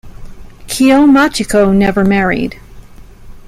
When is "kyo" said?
0.67-1.05